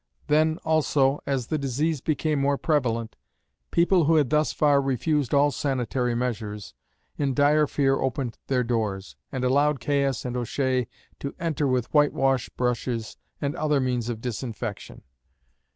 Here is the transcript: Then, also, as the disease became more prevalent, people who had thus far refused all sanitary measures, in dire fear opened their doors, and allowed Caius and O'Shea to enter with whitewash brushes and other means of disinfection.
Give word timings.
Then, 0.25 0.57
also, 0.65 1.19
as 1.27 1.45
the 1.45 1.59
disease 1.59 2.01
became 2.01 2.41
more 2.41 2.57
prevalent, 2.57 3.15
people 3.69 4.05
who 4.05 4.15
had 4.15 4.31
thus 4.31 4.51
far 4.51 4.81
refused 4.81 5.31
all 5.31 5.51
sanitary 5.51 6.15
measures, 6.15 6.73
in 7.19 7.35
dire 7.35 7.67
fear 7.67 7.99
opened 8.01 8.39
their 8.47 8.63
doors, 8.63 9.15
and 9.31 9.43
allowed 9.43 9.79
Caius 9.79 10.25
and 10.25 10.35
O'Shea 10.35 10.87
to 11.19 11.35
enter 11.39 11.67
with 11.67 11.93
whitewash 11.93 12.49
brushes 12.49 13.15
and 13.39 13.55
other 13.55 13.79
means 13.79 14.09
of 14.09 14.21
disinfection. 14.21 15.03